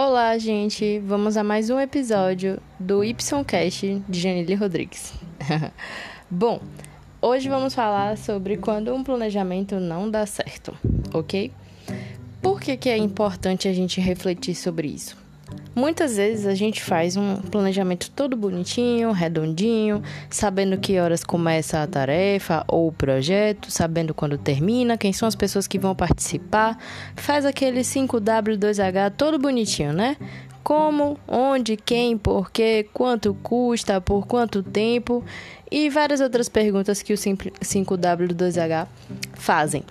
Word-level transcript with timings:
Olá, 0.00 0.38
gente! 0.38 1.00
Vamos 1.00 1.36
a 1.36 1.42
mais 1.42 1.70
um 1.70 1.80
episódio 1.80 2.62
do 2.78 3.02
YCast 3.02 4.00
de 4.08 4.20
Janile 4.20 4.54
Rodrigues. 4.54 5.12
Bom, 6.30 6.60
hoje 7.20 7.48
vamos 7.48 7.74
falar 7.74 8.16
sobre 8.16 8.58
quando 8.58 8.94
um 8.94 9.02
planejamento 9.02 9.80
não 9.80 10.08
dá 10.08 10.24
certo, 10.24 10.72
ok? 11.12 11.50
Por 12.40 12.60
que, 12.60 12.76
que 12.76 12.88
é 12.88 12.96
importante 12.96 13.66
a 13.66 13.72
gente 13.72 14.00
refletir 14.00 14.54
sobre 14.54 14.86
isso? 14.86 15.16
Muitas 15.78 16.16
vezes 16.16 16.44
a 16.44 16.56
gente 16.56 16.82
faz 16.82 17.16
um 17.16 17.36
planejamento 17.36 18.10
todo 18.10 18.36
bonitinho, 18.36 19.12
redondinho, 19.12 20.02
sabendo 20.28 20.76
que 20.76 20.98
horas 20.98 21.22
começa 21.22 21.80
a 21.80 21.86
tarefa 21.86 22.64
ou 22.66 22.88
o 22.88 22.92
projeto, 22.92 23.70
sabendo 23.70 24.12
quando 24.12 24.36
termina, 24.36 24.98
quem 24.98 25.12
são 25.12 25.28
as 25.28 25.36
pessoas 25.36 25.68
que 25.68 25.78
vão 25.78 25.94
participar, 25.94 26.76
faz 27.14 27.46
aquele 27.46 27.82
5W2H 27.82 29.12
todo 29.16 29.38
bonitinho, 29.38 29.92
né? 29.92 30.16
Como, 30.64 31.16
onde, 31.28 31.76
quem, 31.76 32.18
por 32.18 32.50
quê, 32.50 32.88
quanto 32.92 33.32
custa, 33.34 34.00
por 34.00 34.26
quanto 34.26 34.64
tempo 34.64 35.24
e 35.70 35.88
várias 35.88 36.20
outras 36.20 36.48
perguntas 36.48 37.02
que 37.02 37.12
o 37.12 37.16
5W2H 37.16 38.88
fazem. 39.34 39.84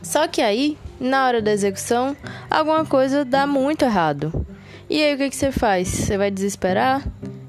Só 0.00 0.28
que 0.28 0.40
aí, 0.40 0.78
na 1.00 1.26
hora 1.26 1.42
da 1.42 1.50
execução, 1.50 2.16
alguma 2.48 2.84
coisa 2.84 3.24
dá 3.24 3.48
muito 3.48 3.84
errado. 3.84 4.46
E 4.92 5.02
aí 5.02 5.14
o 5.14 5.16
que, 5.16 5.30
que 5.30 5.36
você 5.36 5.50
faz? 5.50 5.88
Você 5.88 6.18
vai 6.18 6.30
desesperar? 6.30 7.02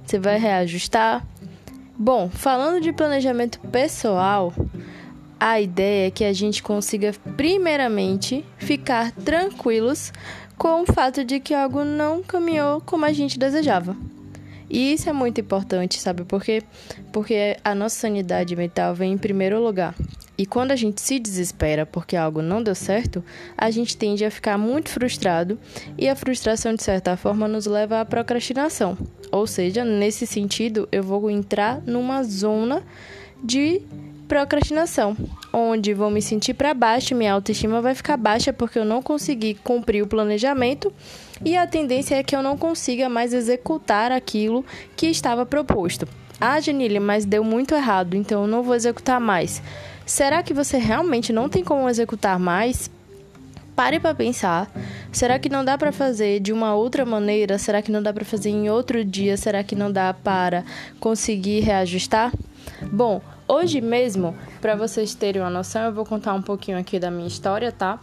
Você 0.06 0.18
vai 0.18 0.40
reajustar? 0.40 1.28
Bom, 2.00 2.30
falando 2.30 2.80
de 2.80 2.94
planejamento 2.94 3.60
pessoal, 3.60 4.54
a 5.38 5.60
ideia 5.60 6.08
é 6.08 6.10
que 6.10 6.24
a 6.24 6.32
gente 6.32 6.64
consiga, 6.64 7.12
primeiramente, 7.36 8.46
ficar 8.58 9.12
tranquilos 9.12 10.14
com 10.58 10.84
o 10.84 10.86
fato 10.86 11.26
de 11.26 11.42
que 11.42 11.54
algo 11.54 11.84
não 11.84 12.24
caminhou 12.24 12.80
como 12.80 13.04
a 13.04 13.12
gente 13.12 13.38
desejava. 13.38 13.94
E 14.70 14.94
isso 14.94 15.10
é 15.10 15.14
muito 15.14 15.42
importante, 15.42 16.00
sabe 16.00 16.24
por 16.24 16.42
quê? 16.42 16.64
Porque 17.12 17.58
a 17.62 17.76
nossa 17.76 17.98
sanidade 17.98 18.56
mental 18.56 18.96
vem 18.96 19.12
em 19.12 19.18
primeiro 19.18 19.62
lugar. 19.62 19.94
E 20.38 20.46
quando 20.46 20.72
a 20.72 20.76
gente 20.76 21.00
se 21.00 21.20
desespera 21.20 21.86
porque 21.86 22.16
algo 22.16 22.42
não 22.42 22.64
deu 22.64 22.74
certo, 22.74 23.24
a 23.58 23.70
gente 23.70 23.96
tende 23.96 24.26
a 24.26 24.32
ficar 24.32 24.58
muito 24.58 24.90
frustrado 24.90 25.60
e 25.98 26.10
a 26.10 26.16
frustração, 26.16 26.74
de 26.74 26.82
certa 26.82 27.16
forma, 27.16 27.48
nos 27.48 27.66
leva 27.66 28.02
à 28.02 28.06
procrastinação. 28.06 28.98
Ou 29.32 29.46
seja, 29.46 29.86
nesse 29.86 30.26
sentido, 30.26 30.88
eu 30.92 31.04
vou 31.04 31.30
entrar 31.30 31.82
numa 31.86 32.24
zona 32.24 32.84
de 33.44 33.82
procrastinação, 34.28 35.16
onde 35.52 35.94
vou 35.94 36.10
me 36.10 36.22
sentir 36.22 36.56
para 36.56 36.74
baixo, 36.74 37.14
minha 37.14 37.34
autoestima 37.34 37.82
vai 37.82 37.94
ficar 37.94 38.18
baixa 38.18 38.52
porque 38.52 38.80
eu 38.80 38.86
não 38.86 39.02
consegui 39.02 39.54
cumprir 39.54 40.02
o 40.02 40.08
planejamento 40.08 40.92
e 41.46 41.56
a 41.56 41.68
tendência 41.68 42.16
é 42.16 42.24
que 42.24 42.36
eu 42.36 42.42
não 42.42 42.58
consiga 42.58 43.08
mais 43.10 43.34
executar 43.34 44.12
aquilo 44.12 44.66
que 44.96 45.08
estava 45.08 45.46
proposto. 45.46 46.08
Ah, 46.40 46.60
Janile, 46.60 47.00
mas 47.00 47.26
deu 47.26 47.44
muito 47.44 47.74
errado, 47.74 48.16
então 48.16 48.42
eu 48.42 48.48
não 48.48 48.64
vou 48.64 48.76
executar 48.76 49.20
mais. 49.20 49.62
Será 50.06 50.44
que 50.44 50.54
você 50.54 50.78
realmente 50.78 51.32
não 51.32 51.48
tem 51.48 51.64
como 51.64 51.88
executar 51.88 52.38
mais? 52.38 52.90
Pare 53.76 54.00
para 54.00 54.14
pensar. 54.14 54.70
Será 55.12 55.40
que 55.40 55.50
não 55.50 55.64
dá 55.64 55.78
para 55.78 55.92
fazer 55.92 56.40
de 56.40 56.52
uma 56.52 56.76
outra 56.76 57.06
maneira? 57.06 57.58
Será 57.58 57.82
que 57.82 57.92
não 57.92 58.04
dá 58.04 58.14
para 58.14 58.26
fazer 58.26 58.50
em 58.50 58.70
outro 58.70 59.04
dia? 59.04 59.38
Será 59.38 59.64
que 59.64 59.76
não 59.76 59.92
dá 59.92 60.14
para 60.14 60.64
conseguir 61.00 61.62
reajustar? 61.62 62.32
Bom, 62.92 63.22
hoje 63.48 63.82
mesmo, 63.82 64.36
para 64.62 64.76
vocês 64.76 65.16
terem 65.16 65.42
uma 65.42 65.50
noção, 65.50 65.84
eu 65.86 65.94
vou 65.94 66.06
contar 66.06 66.34
um 66.34 66.42
pouquinho 66.42 66.78
aqui 66.78 67.00
da 67.00 67.10
minha 67.10 67.28
história, 67.28 67.72
tá? 67.72 68.00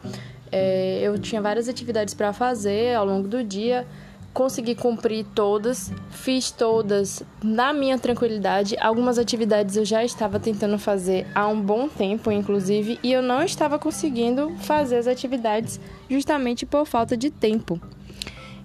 É, 0.51 1.01
eu 1.03 1.17
tinha 1.19 1.41
várias 1.41 1.69
atividades 1.69 2.15
para 2.15 2.33
fazer 2.33 2.97
ao 2.97 3.05
longo 3.05 3.29
do 3.29 3.45
dia 3.45 3.87
consegui 4.33 4.75
cumprir 4.75 5.27
todas, 5.35 5.93
fiz 6.11 6.51
todas 6.51 7.23
na 7.43 7.73
minha 7.73 7.99
tranquilidade. 7.99 8.77
Algumas 8.81 9.19
atividades 9.19 9.77
eu 9.77 9.85
já 9.85 10.05
estava 10.05 10.39
tentando 10.39 10.79
fazer 10.79 11.27
há 11.35 11.47
um 11.49 11.61
bom 11.61 11.89
tempo, 11.89 12.31
inclusive, 12.31 12.99
e 13.03 13.13
eu 13.13 13.23
não 13.23 13.43
estava 13.43 13.79
conseguindo 13.79 14.51
fazer 14.61 14.97
as 14.97 15.07
atividades 15.07 15.81
justamente 16.09 16.65
por 16.65 16.87
falta 16.87 17.17
de 17.17 17.31
tempo. 17.31 17.81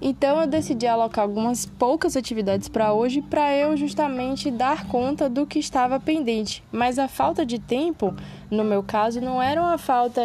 Então 0.01 0.41
eu 0.41 0.47
decidi 0.47 0.85
alocar 0.87 1.23
algumas 1.23 1.65
poucas 1.65 2.15
atividades 2.15 2.67
para 2.67 2.93
hoje 2.93 3.21
para 3.21 3.55
eu 3.55 3.75
justamente 3.77 4.51
dar 4.51 4.87
conta 4.87 5.29
do 5.29 5.45
que 5.45 5.59
estava 5.59 5.99
pendente. 5.99 6.63
Mas 6.71 6.99
a 6.99 7.07
falta 7.07 7.45
de 7.45 7.59
tempo, 7.59 8.13
no 8.51 8.63
meu 8.63 8.83
caso, 8.83 9.21
não 9.21 9.41
era 9.41 9.61
uma 9.61 9.77
falta 9.77 10.21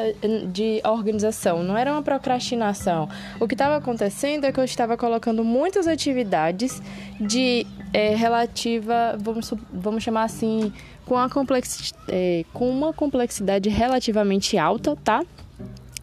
de 0.52 0.80
organização, 0.84 1.62
não 1.62 1.76
era 1.76 1.92
uma 1.92 2.02
procrastinação. 2.02 3.08
O 3.38 3.46
que 3.46 3.54
estava 3.54 3.76
acontecendo 3.76 4.44
é 4.44 4.52
que 4.52 4.60
eu 4.60 4.64
estava 4.64 4.96
colocando 4.96 5.44
muitas 5.44 5.86
atividades 5.86 6.82
de 7.20 7.66
é, 7.92 8.14
relativa, 8.14 9.16
vamos, 9.18 9.52
vamos 9.72 10.02
chamar 10.02 10.24
assim, 10.24 10.72
com, 11.06 11.16
a 11.16 11.28
complexi, 11.28 11.92
é, 12.08 12.44
com 12.52 12.68
uma 12.68 12.92
complexidade 12.92 13.68
relativamente 13.68 14.58
alta, 14.58 14.96
tá? 15.02 15.22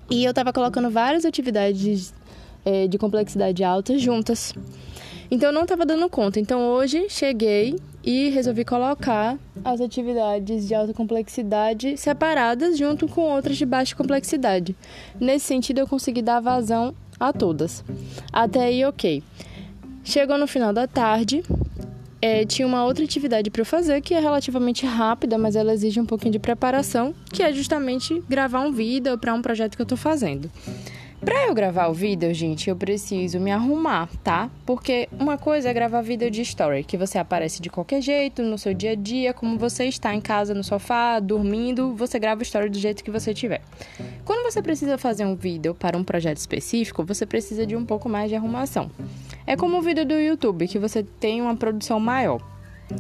E 0.10 0.24
eu 0.24 0.30
estava 0.30 0.54
colocando 0.54 0.90
várias 0.90 1.26
atividades 1.26 2.14
é, 2.68 2.86
de 2.86 2.98
complexidade 2.98 3.64
alta 3.64 3.98
juntas. 3.98 4.54
Então 5.32 5.50
eu 5.50 5.54
não 5.54 5.62
estava 5.62 5.86
dando 5.86 6.10
conta. 6.10 6.38
Então 6.38 6.60
hoje 6.68 7.08
cheguei 7.10 7.78
e 8.04 8.30
resolvi 8.30 8.66
colocar 8.66 9.38
as 9.64 9.80
atividades 9.80 10.68
de 10.68 10.76
alta 10.76 10.94
complexidade 10.94 11.96
separadas 11.96 12.78
junto 12.78 13.08
com 13.08 13.22
outras 13.22 13.56
de 13.56 13.66
baixa 13.66 13.96
complexidade. 13.96 14.76
Nesse 15.18 15.46
sentido 15.46 15.80
eu 15.80 15.88
consegui 15.88 16.22
dar 16.22 16.42
vazão 16.42 16.94
a 17.18 17.32
todas. 17.32 17.86
Até 18.34 18.66
aí 18.66 18.84
ok. 18.84 19.24
Chegou 20.04 20.38
no 20.38 20.48
final 20.48 20.74
da 20.74 20.88
tarde, 20.88 21.44
é, 22.22 22.46
tinha 22.46 22.68
uma 22.68 22.84
outra 22.84 23.04
atividade 23.04 23.50
para 23.50 23.62
eu 23.62 23.66
fazer 23.66 24.02
que 24.02 24.14
é 24.14 24.20
relativamente 24.20 24.86
rápida, 24.86 25.38
mas 25.38 25.56
ela 25.56 25.74
exige 25.74 26.00
um 26.00 26.06
pouquinho 26.06 26.32
de 26.32 26.40
preparação, 26.40 27.14
que 27.32 27.44
é 27.44 27.52
justamente 27.54 28.22
gravar 28.28 28.62
um 28.62 28.72
vídeo 28.72 29.18
para 29.18 29.34
um 29.34 29.42
projeto 29.42 29.76
que 29.76 29.82
eu 29.82 29.86
estou 29.86 29.98
fazendo. 29.98 30.50
Pra 31.20 31.48
eu 31.48 31.54
gravar 31.56 31.88
o 31.88 31.94
vídeo, 31.94 32.32
gente, 32.32 32.70
eu 32.70 32.76
preciso 32.76 33.40
me 33.40 33.52
arrumar, 33.52 34.08
tá? 34.24 34.52
Porque 34.64 35.10
uma 35.12 35.36
coisa 35.36 35.68
é 35.68 35.74
gravar 35.74 36.02
vídeo 36.02 36.30
de 36.30 36.44
story, 36.44 36.84
que 36.84 36.96
você 36.96 37.18
aparece 37.18 37.60
de 37.60 37.72
qualquer 37.72 38.02
jeito, 38.02 38.44
no 38.44 38.56
seu 38.56 38.72
dia 38.72 38.92
a 38.92 38.96
dia, 38.96 39.34
como 39.34 39.58
você 39.58 39.86
está 39.86 40.14
em 40.14 40.22
casa, 40.22 40.54
no 40.54 40.64
sofá, 40.64 41.20
dormindo, 41.20 41.96
você 41.96 42.20
grava 42.20 42.44
story 42.44 42.70
do 42.70 42.78
jeito 42.78 43.04
que 43.04 43.10
você 43.10 43.34
tiver. 43.34 43.62
Quando 44.24 44.44
você 44.44 44.62
precisa 44.62 44.96
fazer 44.96 45.26
um 45.26 45.36
vídeo 45.36 45.74
para 45.74 45.98
um 45.98 46.04
projeto 46.04 46.38
específico, 46.38 47.04
você 47.04 47.26
precisa 47.26 47.66
de 47.66 47.76
um 47.76 47.84
pouco 47.84 48.08
mais 48.08 48.30
de 48.30 48.36
arrumação. 48.36 48.92
É 49.48 49.56
como 49.56 49.80
o 49.80 49.82
vídeo 49.82 50.06
do 50.06 50.14
YouTube, 50.14 50.68
que 50.68 50.78
você 50.78 51.02
tem 51.02 51.42
uma 51.42 51.56
produção 51.56 52.00
maior. 52.00 52.40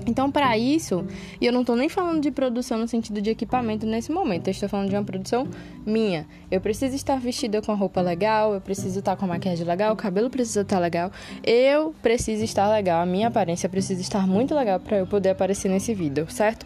Então, 0.05 0.29
para 0.29 0.57
isso, 0.57 1.05
e 1.39 1.45
eu 1.45 1.53
não 1.53 1.61
estou 1.61 1.75
nem 1.75 1.87
falando 1.87 2.21
de 2.21 2.29
produção 2.29 2.77
no 2.77 2.87
sentido 2.87 3.21
de 3.21 3.29
equipamento 3.29 3.85
nesse 3.85 4.11
momento, 4.11 4.47
eu 4.47 4.51
estou 4.51 4.67
falando 4.67 4.89
de 4.89 4.95
uma 4.95 5.03
produção 5.03 5.47
minha. 5.85 6.27
Eu 6.51 6.59
preciso 6.59 6.95
estar 6.95 7.19
vestida 7.19 7.61
com 7.61 7.71
a 7.71 7.75
roupa 7.75 8.01
legal, 8.01 8.53
eu 8.53 8.59
preciso 8.59 8.99
estar 8.99 9.15
com 9.15 9.25
a 9.25 9.27
maquiagem 9.29 9.65
legal, 9.65 9.93
o 9.93 9.95
cabelo 9.95 10.29
precisa 10.29 10.61
estar 10.61 10.79
legal, 10.79 11.09
eu 11.43 11.95
preciso 12.01 12.43
estar 12.43 12.69
legal, 12.69 13.01
a 13.01 13.05
minha 13.05 13.29
aparência 13.29 13.69
precisa 13.69 14.01
estar 14.01 14.27
muito 14.27 14.53
legal 14.53 14.79
para 14.79 14.97
eu 14.97 15.07
poder 15.07 15.29
aparecer 15.29 15.69
nesse 15.69 15.93
vídeo, 15.93 16.29
certo? 16.29 16.65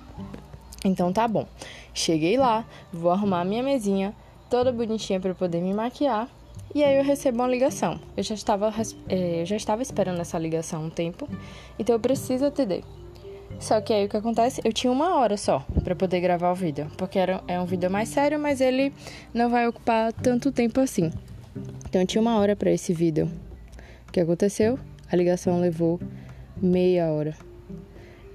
Então 0.84 1.14
tá 1.14 1.28
bom. 1.28 1.46
Cheguei 1.94 2.38
lá, 2.38 2.66
vou 2.92 3.12
arrumar 3.12 3.42
a 3.42 3.46
minha 3.46 3.62
mesinha 3.62 4.16
toda 4.50 4.72
bonitinha 4.72 5.20
para 5.20 5.36
poder 5.36 5.62
me 5.62 5.74
maquiar. 5.74 6.28
E 6.74 6.84
aí 6.84 6.98
eu 6.98 7.04
recebo 7.04 7.40
uma 7.40 7.48
ligação. 7.48 8.00
Eu 8.16 8.24
já 8.24 8.34
estava, 8.34 8.74
é, 9.10 9.42
eu 9.42 9.46
já 9.46 9.56
estava 9.56 9.82
esperando 9.82 10.20
essa 10.20 10.40
ligação 10.40 10.82
há 10.82 10.86
um 10.86 10.90
tempo, 10.90 11.28
então 11.78 11.96
eu 11.96 12.00
preciso 12.00 12.46
atender. 12.46 12.84
Só 13.62 13.80
que 13.80 13.94
aí 13.94 14.06
o 14.06 14.10
que 14.10 14.18
acontece? 14.18 14.60
Eu 14.66 14.74
tinha 14.74 14.92
uma 14.92 15.16
hora 15.16 15.38
só 15.38 15.64
para 15.84 15.96
poder 15.96 16.20
gravar 16.20 16.52
o 16.52 16.56
vídeo, 16.56 16.88
porque 16.98 17.20
era, 17.20 17.44
é 17.48 17.60
um 17.60 17.66
vídeo 17.66 17.92
mais 17.92 18.10
sério, 18.10 18.40
mas 18.40 18.60
ele 18.60 18.92
não 19.32 19.52
vai 19.52 19.68
ocupar 19.68 20.12
tanto 20.12 20.52
tempo 20.52 20.80
assim. 20.82 21.12
Então 21.88 22.02
eu 22.02 22.08
tinha 22.08 22.20
uma 22.22 22.40
hora 22.40 22.56
para 22.56 22.72
esse 22.72 22.92
vídeo. 22.92 23.32
O 24.10 24.12
que 24.12 24.20
aconteceu? 24.20 24.80
A 25.12 25.16
ligação 25.16 25.62
levou 25.62 26.00
meia 26.60 27.12
hora. 27.12 27.38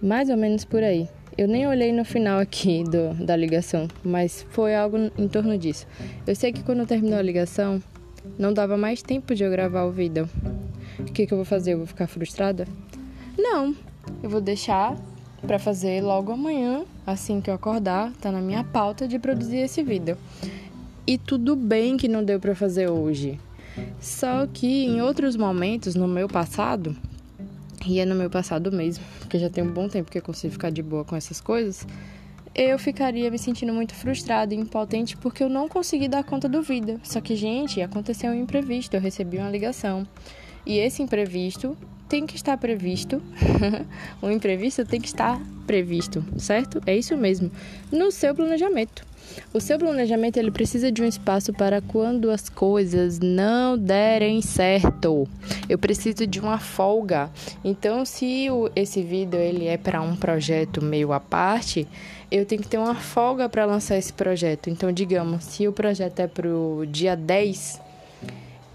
Mais 0.01 0.31
ou 0.31 0.37
menos 0.37 0.65
por 0.65 0.83
aí. 0.85 1.09
Eu 1.37 1.49
nem 1.49 1.67
olhei 1.67 1.93
no 1.93 2.05
final 2.05 2.39
aqui 2.39 2.85
do, 2.85 3.13
da 3.15 3.35
ligação, 3.35 3.89
mas 4.05 4.47
foi 4.51 4.77
algo 4.77 4.97
em 5.19 5.27
torno 5.27 5.59
disso. 5.59 5.89
Eu 6.25 6.37
sei 6.37 6.53
que 6.53 6.63
quando 6.63 6.87
terminou 6.87 7.19
a 7.19 7.23
ligação, 7.23 7.83
não 8.39 8.53
dava 8.53 8.77
mais 8.77 9.03
tempo 9.03 9.35
de 9.35 9.43
eu 9.43 9.51
gravar 9.51 9.85
o 9.85 9.91
vídeo. 9.91 10.31
O 11.01 11.05
que, 11.05 11.27
que 11.27 11.35
eu 11.35 11.39
vou 11.39 11.45
fazer? 11.45 11.73
Eu 11.73 11.79
vou 11.79 11.87
ficar 11.87 12.07
frustrada? 12.07 12.67
Não, 13.37 13.75
eu 14.23 14.31
vou 14.31 14.41
deixar 14.41 14.97
para 15.43 15.59
fazer 15.59 16.03
logo 16.03 16.33
amanhã, 16.33 16.85
assim 17.07 17.41
que 17.41 17.51
eu 17.51 17.55
acordar, 17.55 18.13
tá 18.21 18.31
na 18.31 18.41
minha 18.41 18.65
pauta 18.65 19.07
de 19.07 19.19
produzir 19.19 19.59
esse 19.59 19.83
vídeo. 19.83 20.17
E 21.07 21.17
tudo 21.19 21.55
bem 21.55 21.97
que 21.97 22.09
não 22.09 22.25
deu 22.25 22.41
para 22.41 22.55
fazer 22.55 22.89
hoje. 22.89 23.39
Só 24.01 24.47
que 24.47 24.85
em 24.85 25.01
outros 25.03 25.37
momentos 25.37 25.95
no 25.95 26.09
meu 26.09 26.29
passado, 26.29 26.97
e 27.87 28.01
é 28.01 28.05
no 28.05 28.15
meu 28.15 28.29
passado 28.29 28.73
mesmo, 28.73 29.05
porque 29.21 29.39
já 29.39 29.49
tem 29.49 29.63
um 29.63 29.71
bom 29.71 29.89
tempo 29.89 30.11
que 30.11 30.19
eu 30.19 30.23
consigo 30.23 30.53
ficar 30.53 30.71
de 30.71 30.83
boa 30.83 31.05
com 31.05 31.15
essas 31.15 31.41
coisas, 31.41 31.87
eu 32.55 32.79
ficaria 32.79 33.31
me 33.31 33.39
sentindo 33.39 33.73
muito 33.73 33.95
frustrada 33.95 34.55
e 34.55 34.57
impotente 34.57 35.15
porque 35.17 35.45
eu 35.45 35.49
não 35.49 35.69
consegui 35.69 36.09
dar 36.09 36.25
conta 36.25 36.49
do 36.49 36.63
vídeo. 36.63 36.99
Só 37.05 37.21
que, 37.21 37.37
gente, 37.37 37.83
aconteceu 37.83 38.31
um 38.31 38.35
imprevisto, 38.35 38.95
eu 38.95 39.01
recebi 39.01 39.37
uma 39.37 39.51
ligação. 39.51 40.07
E 40.65 40.79
esse 40.79 41.03
imprevisto 41.03 41.77
tem 42.09 42.27
que 42.27 42.37
estar 42.37 42.57
previsto. 42.57 43.23
o 44.23 44.29
imprevisto 44.31 44.85
tem 44.85 45.01
que 45.01 45.09
estar 45.09 45.41
previsto, 45.67 46.25
certo? 46.39 46.81
É 46.87 46.97
isso 46.97 47.17
mesmo. 47.17 47.51
No 47.91 48.11
seu 48.11 48.35
planejamento. 48.35 49.05
O 49.53 49.61
seu 49.61 49.79
planejamento 49.79 50.37
ele 50.37 50.51
precisa 50.51 50.91
de 50.91 51.03
um 51.03 51.05
espaço 51.05 51.53
para 51.53 51.81
quando 51.81 52.31
as 52.31 52.49
coisas 52.49 53.19
não 53.19 53.77
derem 53.77 54.41
certo. 54.41 55.29
Eu 55.69 55.79
preciso 55.79 56.27
de 56.27 56.41
uma 56.41 56.59
folga. 56.59 57.31
Então, 57.65 58.05
se 58.05 58.49
o, 58.51 58.71
esse 58.75 59.03
vídeo 59.03 59.39
ele 59.39 59.67
é 59.67 59.77
para 59.77 60.01
um 60.01 60.15
projeto 60.17 60.83
meio 60.83 61.13
à 61.13 61.21
parte, 61.21 61.89
eu 62.31 62.47
tenho 62.47 62.63
que 62.63 62.69
ter 62.69 62.79
uma 62.79 62.95
folga 62.95 63.49
para 63.49 63.65
lançar 63.65 63.97
esse 63.97 64.13
projeto. 64.13 64.71
Então, 64.71 64.93
digamos, 64.93 65.45
se 65.45 65.67
o 65.67 65.73
projeto 65.73 66.21
é 66.21 66.27
para 66.27 66.49
o 66.49 66.87
dia 66.87 67.17
10, 67.17 67.81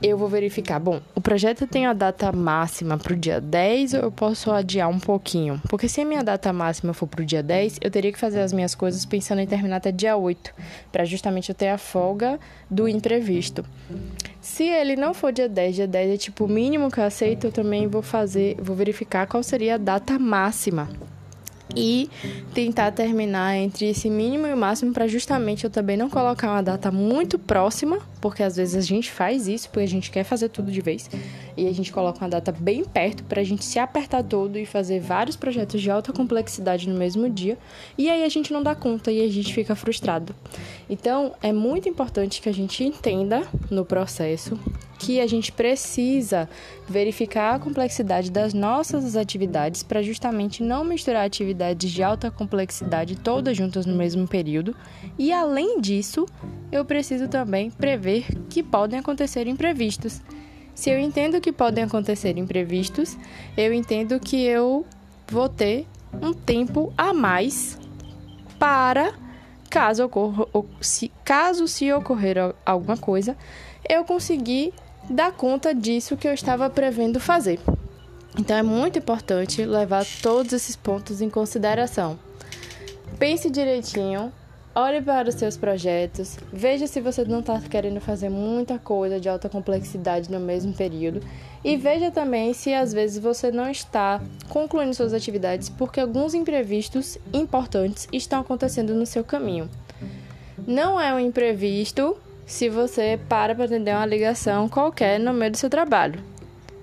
eu 0.01 0.17
vou 0.17 0.27
verificar. 0.27 0.79
Bom, 0.79 1.01
o 1.13 1.21
projeto 1.21 1.67
tem 1.67 1.85
a 1.85 1.93
data 1.93 2.31
máxima 2.31 2.97
para 2.97 3.13
o 3.13 3.15
dia 3.15 3.39
10 3.39 3.93
ou 3.95 3.99
eu 4.01 4.11
posso 4.11 4.51
adiar 4.51 4.89
um 4.89 4.99
pouquinho? 4.99 5.61
Porque 5.69 5.87
se 5.87 6.01
a 6.01 6.05
minha 6.05 6.23
data 6.23 6.51
máxima 6.51 6.93
for 6.93 7.07
para 7.07 7.21
o 7.21 7.25
dia 7.25 7.43
10, 7.43 7.79
eu 7.81 7.91
teria 7.91 8.11
que 8.11 8.19
fazer 8.19 8.41
as 8.41 8.51
minhas 8.51 8.73
coisas 8.73 9.05
pensando 9.05 9.39
em 9.39 9.47
terminar 9.47 9.77
até 9.77 9.91
dia 9.91 10.15
8, 10.15 10.53
para 10.91 11.05
justamente 11.05 11.49
eu 11.49 11.55
ter 11.55 11.69
a 11.69 11.77
folga 11.77 12.39
do 12.69 12.87
imprevisto. 12.87 13.65
Se 14.39 14.63
ele 14.63 14.95
não 14.95 15.13
for 15.13 15.31
dia 15.31 15.47
10, 15.47 15.75
dia 15.75 15.87
10 15.87 16.11
é 16.11 16.17
tipo 16.17 16.45
o 16.45 16.49
mínimo 16.49 16.89
que 16.89 16.99
eu 16.99 17.03
aceito, 17.03 17.47
eu 17.47 17.51
também 17.51 17.87
vou 17.87 18.01
fazer, 18.01 18.57
vou 18.59 18.75
verificar 18.75 19.27
qual 19.27 19.43
seria 19.43 19.75
a 19.75 19.77
data 19.77 20.17
máxima 20.17 20.89
e 21.75 22.09
tentar 22.53 22.91
terminar 22.91 23.55
entre 23.55 23.89
esse 23.89 24.09
mínimo 24.09 24.47
e 24.47 24.53
o 24.53 24.57
máximo 24.57 24.93
para 24.93 25.07
justamente 25.07 25.63
eu 25.63 25.69
também 25.69 25.97
não 25.97 26.09
colocar 26.09 26.51
uma 26.51 26.61
data 26.61 26.91
muito 26.91 27.39
próxima, 27.39 27.99
porque 28.19 28.43
às 28.43 28.55
vezes 28.55 28.75
a 28.75 28.81
gente 28.81 29.11
faz 29.11 29.47
isso 29.47 29.69
porque 29.69 29.83
a 29.83 29.87
gente 29.87 30.11
quer 30.11 30.23
fazer 30.23 30.49
tudo 30.49 30.71
de 30.71 30.81
vez 30.81 31.09
e 31.55 31.67
a 31.67 31.73
gente 31.73 31.91
coloca 31.91 32.19
uma 32.19 32.29
data 32.29 32.51
bem 32.51 32.83
perto 32.83 33.23
para 33.23 33.41
a 33.41 33.43
gente 33.43 33.63
se 33.63 33.79
apertar 33.79 34.23
todo 34.23 34.57
e 34.57 34.65
fazer 34.65 34.99
vários 34.99 35.35
projetos 35.35 35.81
de 35.81 35.89
alta 35.89 36.13
complexidade 36.13 36.87
no 36.87 36.97
mesmo 36.97 37.29
dia 37.29 37.57
e 37.97 38.09
aí 38.09 38.23
a 38.23 38.29
gente 38.29 38.53
não 38.53 38.63
dá 38.63 38.75
conta 38.75 39.11
e 39.11 39.23
a 39.23 39.29
gente 39.29 39.53
fica 39.53 39.75
frustrado. 39.75 40.35
Então 40.89 41.33
é 41.41 41.51
muito 41.51 41.87
importante 41.87 42.41
que 42.41 42.49
a 42.49 42.53
gente 42.53 42.83
entenda 42.83 43.47
no 43.69 43.85
processo 43.85 44.59
que 45.01 45.19
a 45.19 45.25
gente 45.25 45.51
precisa 45.51 46.47
verificar 46.87 47.55
a 47.55 47.59
complexidade 47.59 48.29
das 48.29 48.53
nossas 48.53 49.15
atividades 49.15 49.81
para 49.81 50.03
justamente 50.03 50.61
não 50.61 50.83
misturar 50.83 51.25
atividades 51.25 51.89
de 51.89 52.03
alta 52.03 52.29
complexidade 52.29 53.15
todas 53.15 53.57
juntas 53.57 53.87
no 53.87 53.95
mesmo 53.95 54.27
período. 54.27 54.75
E 55.17 55.33
além 55.33 55.81
disso, 55.81 56.27
eu 56.71 56.85
preciso 56.85 57.27
também 57.27 57.71
prever 57.71 58.27
que 58.47 58.61
podem 58.61 58.99
acontecer 58.99 59.47
imprevistos. 59.47 60.21
Se 60.75 60.91
eu 60.91 60.99
entendo 60.99 61.41
que 61.41 61.51
podem 61.51 61.83
acontecer 61.83 62.37
imprevistos, 62.37 63.17
eu 63.57 63.73
entendo 63.73 64.19
que 64.19 64.43
eu 64.43 64.85
vou 65.27 65.49
ter 65.49 65.87
um 66.21 66.31
tempo 66.31 66.93
a 66.95 67.11
mais 67.11 67.75
para 68.59 69.15
caso 69.67 70.05
ocorra, 70.05 70.45
se, 70.79 71.11
caso 71.25 71.67
se 71.67 71.91
ocorrer 71.91 72.37
alguma 72.63 72.97
coisa, 72.97 73.35
eu 73.89 74.03
conseguir 74.03 74.73
dar 75.09 75.31
conta 75.31 75.73
disso 75.73 76.17
que 76.17 76.27
eu 76.27 76.33
estava 76.33 76.69
prevendo 76.69 77.19
fazer. 77.19 77.59
Então 78.37 78.55
é 78.55 78.63
muito 78.63 78.99
importante 78.99 79.65
levar 79.65 80.05
todos 80.21 80.53
esses 80.53 80.75
pontos 80.75 81.21
em 81.21 81.29
consideração. 81.29 82.17
Pense 83.19 83.49
direitinho, 83.49 84.31
olhe 84.73 85.01
para 85.01 85.27
os 85.27 85.35
seus 85.35 85.57
projetos, 85.57 86.37
veja 86.51 86.87
se 86.87 87.01
você 87.01 87.25
não 87.25 87.41
está 87.41 87.59
querendo 87.59 87.99
fazer 87.99 88.29
muita 88.29 88.79
coisa 88.79 89.19
de 89.19 89.27
alta 89.27 89.49
complexidade 89.49 90.31
no 90.31 90.39
mesmo 90.39 90.73
período 90.73 91.21
e 91.63 91.75
veja 91.75 92.09
também 92.09 92.53
se 92.53 92.73
às 92.73 92.93
vezes 92.93 93.21
você 93.21 93.51
não 93.51 93.69
está 93.69 94.21
concluindo 94.47 94.93
suas 94.93 95.13
atividades 95.13 95.67
porque 95.67 95.99
alguns 95.99 96.33
imprevistos 96.33 97.17
importantes 97.33 98.07
estão 98.13 98.39
acontecendo 98.39 98.93
no 98.93 99.05
seu 99.05 99.23
caminho. 99.23 99.69
Não 100.65 100.99
é 100.99 101.13
um 101.13 101.19
imprevisto 101.19 102.15
se 102.51 102.67
você 102.67 103.17
para 103.29 103.55
para 103.55 103.63
atender 103.63 103.95
uma 103.95 104.05
ligação 104.05 104.67
qualquer 104.67 105.17
no 105.17 105.33
meio 105.33 105.51
do 105.51 105.57
seu 105.57 105.69
trabalho. 105.69 106.19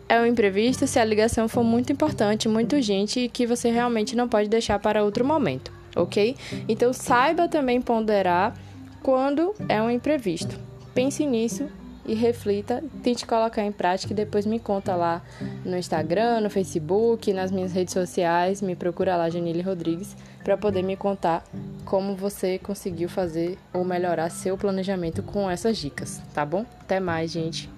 É 0.09 0.19
um 0.19 0.25
imprevisto 0.25 0.87
se 0.87 0.99
a 0.99 1.05
ligação 1.05 1.47
for 1.47 1.62
muito 1.62 1.93
importante, 1.93 2.49
muito 2.49 2.75
urgente 2.75 3.20
e 3.20 3.29
que 3.29 3.47
você 3.47 3.70
realmente 3.70 4.17
não 4.17 4.26
pode 4.26 4.49
deixar 4.49 4.79
para 4.79 5.05
outro 5.05 5.26
momento, 5.26 5.70
ok? 5.94 6.35
Então 6.67 6.91
saiba 6.94 7.47
também 7.49 7.82
ponderar 7.82 8.56
quando 9.03 9.55
é 9.69 9.81
um 9.81 9.91
imprevisto. 9.91 10.59
Pense 10.94 11.26
nisso 11.26 11.69
e 12.06 12.14
reflita, 12.14 12.82
tente 13.03 13.26
colocar 13.26 13.62
em 13.62 13.71
prática 13.71 14.14
e 14.14 14.17
depois 14.17 14.47
me 14.47 14.59
conta 14.59 14.97
lá 14.97 15.23
no 15.67 15.76
Instagram, 15.76 16.41
no 16.41 16.49
Facebook, 16.49 17.31
nas 17.35 17.53
minhas 17.53 17.73
redes 17.73 17.93
sociais, 17.93 18.62
me 18.62 18.75
procura 18.75 19.17
lá, 19.17 19.29
Janile 19.29 19.61
Rodrigues, 19.61 20.17
para 20.43 20.56
poder 20.56 20.82
me 20.82 20.97
contar 20.97 21.44
como 21.88 22.14
você 22.14 22.58
conseguiu 22.58 23.08
fazer 23.08 23.56
ou 23.73 23.82
melhorar 23.82 24.29
seu 24.29 24.58
planejamento 24.58 25.23
com 25.23 25.50
essas 25.50 25.79
dicas, 25.79 26.20
tá 26.35 26.44
bom? 26.44 26.67
Até 26.82 27.00
mais, 27.00 27.31
gente! 27.31 27.78